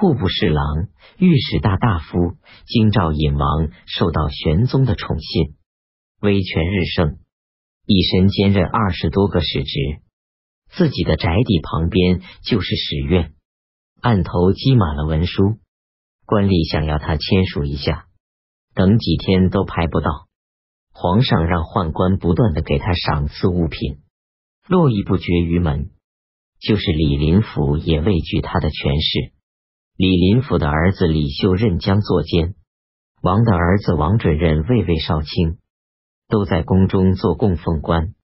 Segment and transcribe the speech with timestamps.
[0.00, 0.86] 户部侍郎、
[1.18, 2.36] 御史大大夫
[2.68, 5.56] 京兆尹王受到玄宗的宠信，
[6.20, 7.18] 威权日盛，
[7.84, 9.98] 一身兼任二十多个使职。
[10.70, 13.32] 自己的宅邸旁边就是史院，
[14.00, 15.58] 案头积满了文书，
[16.24, 18.06] 官吏想要他签署一下，
[18.74, 20.28] 等几天都排不到。
[20.92, 23.98] 皇上让宦官不断的给他赏赐物品，
[24.68, 25.90] 络绎不绝于门。
[26.60, 29.32] 就是李林甫也畏惧他的权势。
[29.98, 32.54] 李林甫的儿子李秀任将作监，
[33.20, 35.58] 王的儿子王准任位位少卿，
[36.28, 38.14] 都在宫中做供奉官。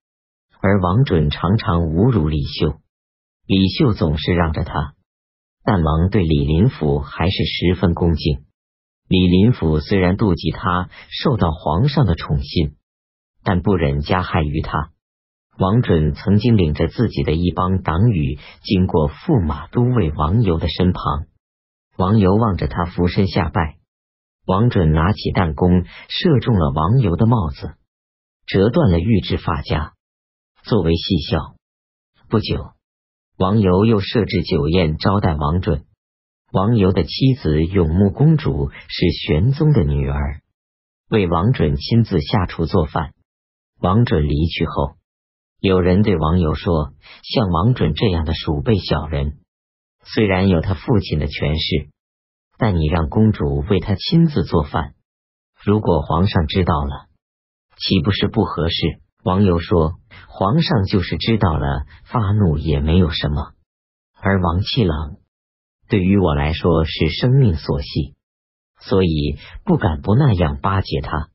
[0.60, 2.76] 而王准常常侮辱李秀，
[3.44, 4.94] 李秀总是让着他。
[5.64, 8.44] 但王对李林甫还是十分恭敬。
[9.08, 12.76] 李林甫虽然妒忌他受到皇上的宠信，
[13.42, 14.92] 但不忍加害于他。
[15.58, 21.26] 王准曾经领着自己的一帮党羽经过驸马都尉王游的身旁，
[21.96, 23.76] 王游望着他俯身下拜，
[24.46, 27.74] 王准拿起弹弓射中了王游的帽子，
[28.46, 29.92] 折断了玉质发夹，
[30.64, 31.54] 作为戏笑。
[32.28, 32.72] 不久，
[33.38, 35.84] 王游又设置酒宴招待王准。
[36.52, 40.40] 王游的妻子永穆公主是玄宗的女儿，
[41.10, 43.12] 为王准亲自下厨做饭。
[43.80, 44.94] 王准离去后。
[45.60, 46.92] 有人对王游说
[47.22, 49.38] ：“像王准这样的鼠辈小人，
[50.04, 51.88] 虽然有他父亲的权势，
[52.58, 54.94] 但你让公主为他亲自做饭，
[55.64, 57.08] 如果皇上知道了，
[57.76, 59.94] 岂不是不合适？”王游说
[60.28, 63.52] ：“皇上就是知道了，发怒也没有什么。
[64.20, 65.16] 而王七郎
[65.88, 68.14] 对于我来说是生命所系，
[68.80, 71.30] 所以不敢不那样巴结他。”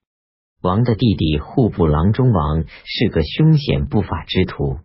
[0.61, 4.77] 王的弟弟户部郎中王是个凶险不法之徒。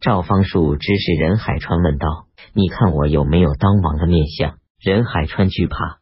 [0.00, 6.00] 赵方术指使任海川问道：“你看我有没有当王的面相？”任海川惧怕，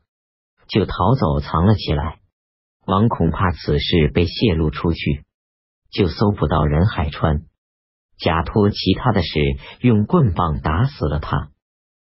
[0.66, 2.18] 就逃走藏了起来。
[2.86, 5.24] 王恐怕此事被泄露出去，
[5.90, 7.44] 就搜不到任海川，
[8.18, 9.40] 假托其他的事，
[9.80, 11.50] 用棍棒打死了他。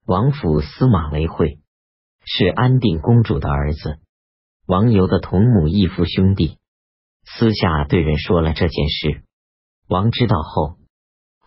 [0.06, 1.60] 王府司马维惠
[2.26, 4.00] 是安定公主的儿子，
[4.68, 6.58] 王游的同母异父兄弟。
[7.26, 9.24] 私下对人说了这件事，
[9.88, 10.78] 王知道后，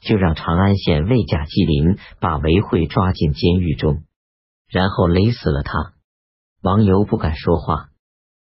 [0.06, 4.04] 就让长安县尉贾纪林把韦惠抓进监狱中，
[4.68, 5.94] 然后勒死了他。
[6.62, 7.88] 王游不敢说话。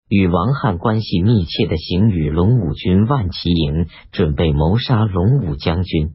[0.08, 6.14] 与王翰关系密切的行与龙武军万骑营准备谋杀龙武将军，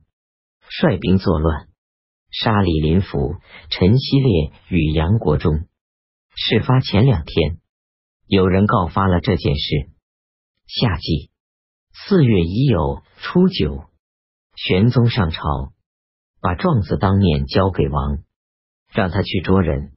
[0.70, 1.68] 率兵作乱，
[2.32, 3.36] 杀李林甫、
[3.70, 5.66] 陈希烈与杨国忠。
[6.34, 7.58] 事发前两天，
[8.28, 9.90] 有人告发了这件事。
[10.68, 11.30] 夏季
[11.94, 13.84] 四月已有初九，
[14.64, 15.74] 玄宗上朝，
[16.40, 18.20] 把状子当面交给王，
[18.94, 19.94] 让他去捉人。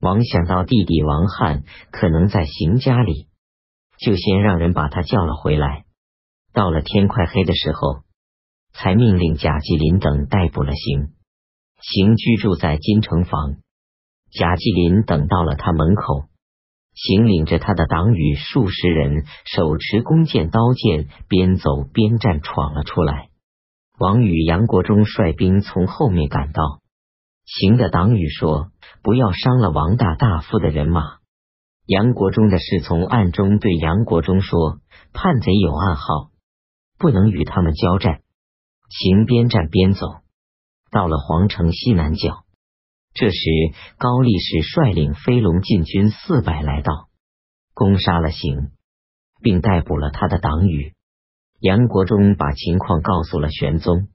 [0.00, 3.28] 王想到弟弟王翰可能在邢家里，
[3.98, 5.84] 就先让人把他叫了回来。
[6.54, 8.00] 到了天快黑的时候，
[8.72, 11.12] 才命令贾继林等逮捕了邢。
[11.82, 13.56] 邢居住在金城房，
[14.32, 16.24] 贾继林等到了他门口。
[16.94, 23.29] 行领着他的党羽数十人，手持弓箭刀剑，边走边战闯了出来。
[24.00, 26.80] 王与杨国忠率兵从后面赶到。
[27.44, 28.70] 行的党羽说
[29.04, 31.18] ：“不要伤了王大大夫的人马。”
[31.84, 34.78] 杨国忠的侍从暗中对杨国忠说
[35.12, 36.30] ：“叛贼有暗号，
[36.98, 38.22] 不能与他们交战。”
[38.88, 40.06] 行边战边走，
[40.90, 42.44] 到了皇城西南角。
[43.12, 43.38] 这时，
[43.98, 47.10] 高力士率领飞龙禁军四百来到，
[47.74, 48.70] 攻杀了邢，
[49.42, 50.94] 并逮捕了他的党羽。
[51.60, 54.08] 杨国忠把情况告诉了玄宗，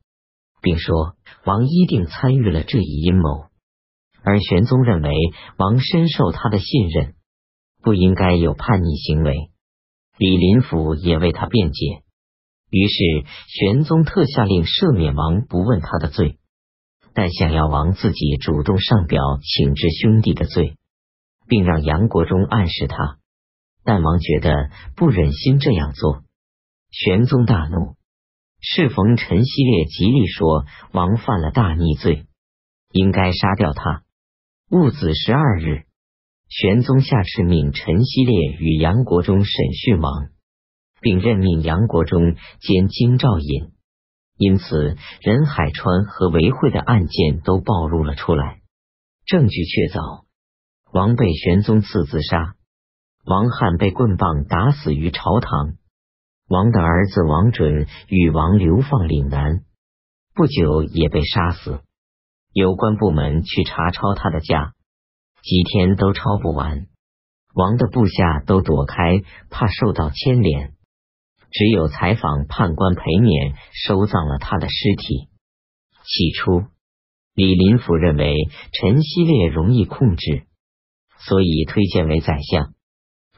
[0.64, 3.46] 并说王一定参与了这一阴谋。
[4.24, 5.12] 而玄宗认为
[5.58, 7.14] 王深受他的信任，
[7.84, 9.52] 不应该有叛逆行为。
[10.18, 12.02] 李林甫也为他辩解，
[12.72, 12.96] 于是
[13.48, 16.40] 玄宗特下令赦免王，不问他的罪。
[17.14, 20.78] 但想要王自己主动上表请治兄弟的罪，
[21.48, 23.20] 并让杨国忠暗示他，
[23.84, 26.25] 但王觉得不忍心这样做。
[26.98, 27.98] 玄宗大怒，
[28.62, 30.64] 适逢陈希烈极力说
[30.94, 32.26] 王犯了大逆罪，
[32.90, 34.04] 应该杀掉他。
[34.70, 35.84] 戊子十二日，
[36.48, 40.30] 玄宗下敕命陈希烈与杨国忠审讯王，
[41.02, 43.74] 并任命杨国忠兼京兆尹。
[44.38, 48.62] 因此，任海川和韦惠的案件都暴露了出来，
[49.26, 50.24] 证据确凿。
[50.94, 52.56] 王被玄宗赐自杀，
[53.26, 55.76] 王翰被棍棒打死于朝堂，
[56.48, 59.64] 王的儿子王准与王流放岭南，
[60.36, 61.82] 不久也被杀死。
[62.54, 64.74] 有关部门去查抄他的家，
[65.42, 66.86] 几天都抄不完。
[67.56, 70.74] 王的部下都躲开，怕受到牵连。
[71.50, 75.30] 只有采访判官裴冕收葬了他的尸体。
[76.04, 76.66] 起初，
[77.34, 78.36] 李林甫认为
[78.72, 80.46] 陈希烈容易控制，
[81.18, 82.76] 所以推荐为宰相。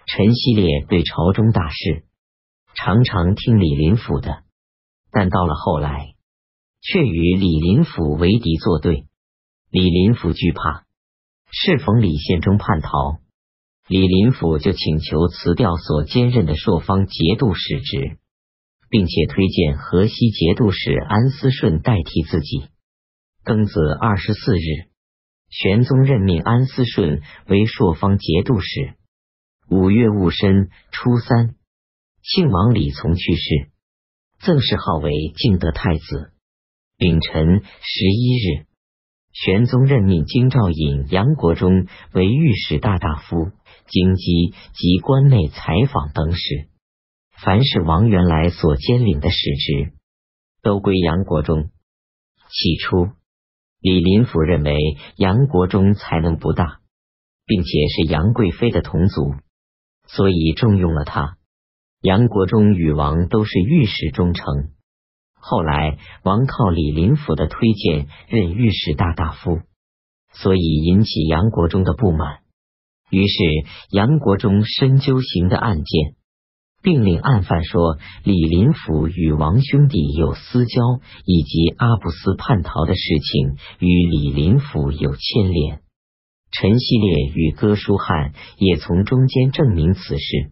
[0.07, 2.03] 陈希烈对朝中大事
[2.79, 4.43] 常常听李林甫的，
[5.11, 6.13] 但到了后来，
[6.79, 9.07] 却与李林甫为敌作对。
[9.71, 10.85] 李林甫惧怕，
[11.51, 13.17] 适逢李宪忠叛逃。
[13.87, 18.19] 李林甫就请求辞掉所兼任的朔方节度使职，
[18.89, 22.67] 并且推荐河西节度使安思顺代替自己。
[23.43, 24.87] 庚子二十四日，
[25.49, 28.93] 玄宗任命安思顺为朔方节度使。
[29.67, 31.55] 五月戊申初三，
[32.29, 33.69] 庆王李从去世，
[34.41, 36.33] 赠谥号为敬德太子。
[36.97, 38.67] 丙辰十一日，
[39.31, 43.51] 玄宗任命京兆尹杨国忠为御史大大夫。
[43.87, 46.67] 京畿及关内采访等使，
[47.41, 49.93] 凡是王原来所兼领的使职，
[50.61, 51.69] 都归杨国忠。
[52.49, 53.07] 起初，
[53.79, 54.75] 李林甫认为
[55.15, 56.81] 杨国忠才能不大，
[57.45, 59.35] 并且是杨贵妃的同族，
[60.07, 61.36] 所以重用了他。
[62.01, 64.45] 杨国忠与王都是御史中丞。
[65.33, 69.61] 后来，王靠李林甫的推荐任御史大大夫，
[70.31, 72.39] 所以引起杨国忠的不满。
[73.09, 73.35] 于是，
[73.89, 76.15] 杨国忠深究刑的案件，
[76.83, 85.81] 并令案犯说李林甫与王兄弟有私交，以及阿布斯叛逃的事情与李林甫有牵连。
[86.51, 90.51] 陈希烈与哥舒翰也从中间证明此事。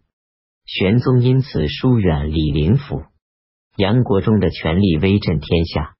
[0.66, 3.04] 玄宗因此疏远李林甫。
[3.76, 5.94] 杨国忠的权力威震天下，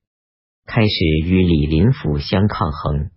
[0.67, 3.11] 开始与李林甫相抗衡。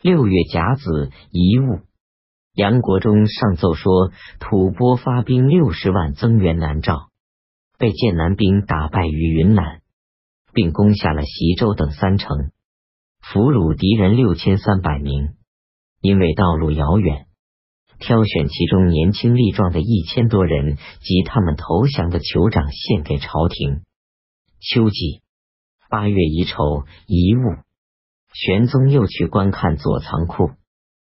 [0.00, 1.80] 六月甲子遗物。
[2.54, 7.10] 杨国忠上奏说，吐蕃发兵六十万增援南诏，
[7.78, 9.82] 被剑南兵打败于云南，
[10.52, 12.50] 并攻下了习州等三城，
[13.20, 15.34] 俘虏敌人六千三百名。
[16.00, 17.27] 因为道路遥远，
[17.98, 23.82] 挑选其中年轻力壮的一千多人及他们投降的酋长献给朝廷。
[24.60, 25.22] 秋季
[25.90, 27.40] 八月乙丑遗物，
[28.32, 30.50] 玄宗又去观看左藏库。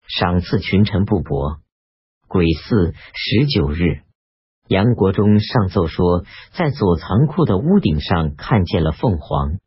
[0.07, 1.59] 赏赐群臣布帛。
[2.27, 4.01] 癸巳十九日，
[4.67, 6.23] 杨国忠上奏说，
[6.53, 9.59] 在左藏库的屋顶上看见了凤凰。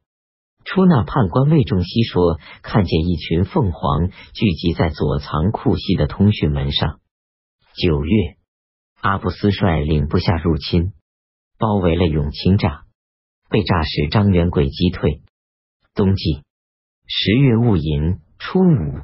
[0.65, 7.01] 出纳判官魏仲熙说，看见一群凤凰聚集在左藏库西的通讯门上。
[7.77, 8.37] 九月，
[9.01, 10.93] 阿布斯率领部下入侵，
[11.59, 12.83] 包围了永清栅，
[13.51, 15.23] 被诈使张元贵击退。
[15.93, 16.45] 冬季
[17.09, 19.01] 十月戊寅初五。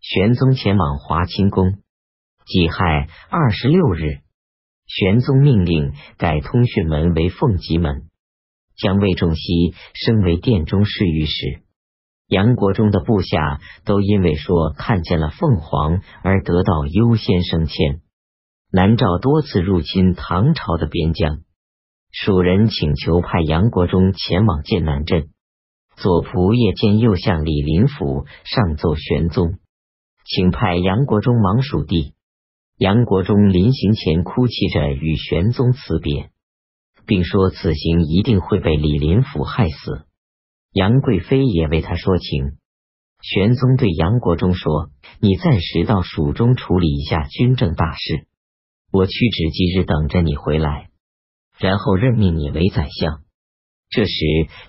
[0.00, 1.78] 玄宗前往华清宫，
[2.44, 4.22] 己亥二十六日，
[4.88, 8.10] 玄宗命令改通讯门为凤吉门，
[8.74, 11.61] 将魏仲熙升为殿中侍御史。
[12.32, 18.00] 杨国忠的部下都因为说看见了凤凰而得到优先升迁。
[18.72, 21.40] 南诏多次入侵唐朝的边疆，
[22.10, 25.28] 蜀人请求派杨国忠前往剑南镇。
[25.94, 29.58] 左仆射见右相李林甫上奏玄宗。
[30.24, 32.14] 请派杨国忠忙蜀地。
[32.78, 36.30] 杨国忠临行前哭泣着与玄宗辞别，
[37.04, 40.06] 并说此行一定会被李林甫害死。
[40.72, 42.56] 杨贵妃也为他说情。
[43.20, 48.26] 玄宗对杨国忠说：“你暂时到蜀中处理一下军政大事，
[48.90, 50.88] 我屈指即日等着你回来，
[51.58, 53.22] 然后任命你为宰相。”
[53.90, 54.12] 这时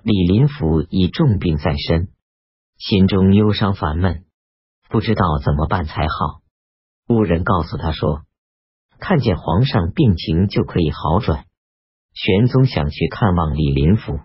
[0.03, 2.09] 李林甫已重病在身，
[2.77, 4.25] 心中忧伤烦闷。
[4.89, 6.41] 不知道怎么办才好。
[7.07, 8.23] 巫人告诉他说
[8.99, 11.45] ：“看见皇上病情就可以好转。”
[12.13, 14.19] 玄宗想去看望李林甫，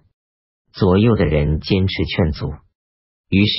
[0.78, 2.52] 左右的人坚持劝阻，
[3.28, 3.54] 于是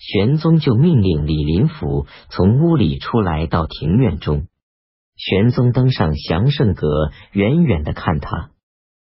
[0.00, 4.46] 玄宗就命令李林甫从屋里出来到庭院中。
[5.16, 8.50] 玄宗登上祥圣阁，远远的看他，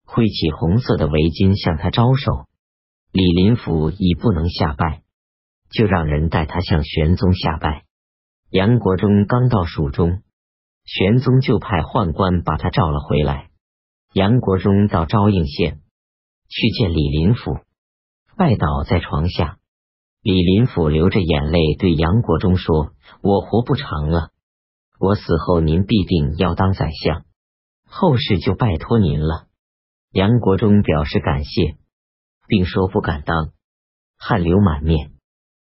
[0.06, 2.48] 挥起红色的围巾向他招手。
[3.12, 5.04] 李林甫已不能下拜。
[5.74, 7.84] 就让人带他向玄宗下拜。
[8.50, 10.22] 杨国忠刚到蜀中，
[10.84, 13.48] 玄宗就派宦官把他召了回来。
[14.12, 15.80] 杨国忠到昭应县
[16.52, 17.60] 去见李林甫，
[18.36, 19.58] 拜倒在床下。
[20.22, 22.92] 李林甫流着眼泪对杨国忠说
[23.24, 24.32] ：“我活不长了，
[25.00, 27.24] 我死后您必定要当宰相，
[27.86, 29.48] 后事就拜托您了。”
[30.12, 31.78] 杨国忠表示感谢，
[32.50, 33.54] 并说不敢当，
[34.18, 35.14] 汗流满面。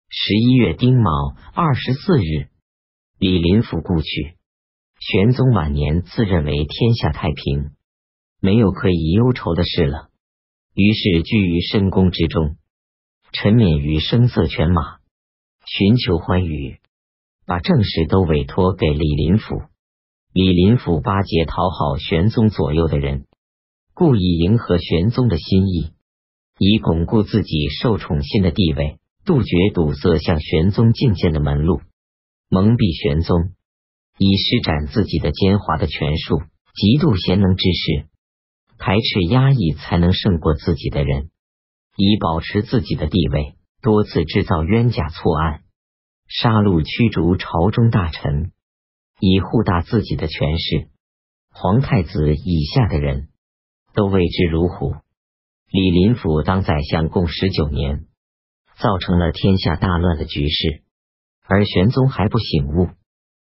[0.10, 1.10] 十一月丁卯
[1.56, 2.50] 二十四日，
[3.18, 4.36] 李林甫故去，
[5.00, 7.72] 玄宗晚年自认为天下太平，
[8.42, 10.10] 没有可以忧愁的事了，
[10.76, 12.56] 于是居于深宫之中，
[13.32, 14.98] 沉湎于声色犬马，
[15.68, 16.80] 寻求欢愉，
[17.46, 19.62] 把政事都委托给李林甫。
[20.34, 23.28] 李林甫巴结讨好玄宗左右的人，
[23.94, 25.92] 故意迎合玄宗的心意，
[26.58, 31.82] 以巩固自己受宠信的地位，杜绝堵塞向玄宗进谏的门路。
[32.50, 33.54] 蒙蔽玄宗，
[34.18, 36.42] 以施展自己的奸猾的权术，
[36.74, 38.08] 极度贤能之士，
[38.78, 41.30] 排斥压抑才能胜过自己的人，
[41.96, 45.64] 以保持自己的地位，多次制造冤假错案，
[46.28, 48.52] 杀戮驱逐朝中大臣，
[49.20, 50.90] 以护大自己的权势。
[51.52, 53.30] 皇太子以下的人
[53.94, 54.96] 都畏之如虎。
[55.72, 58.06] 李林甫当宰相共十九年，
[58.78, 60.84] 造成了天下大乱的局势。
[61.46, 62.90] 而玄宗还不醒悟，